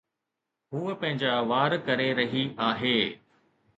هوءَ 0.73 0.93
پنهنجا 1.03 1.33
وار 1.51 1.71
ڪري 1.91 2.09
رهي 2.21 2.43
آهي 2.69 2.97